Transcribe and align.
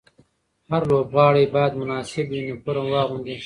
هر 0.69 0.81
لوبغاړی 0.91 1.45
باید 1.55 1.73
مناسب 1.81 2.25
یونیفورم 2.35 2.85
واغوندي. 2.89 3.37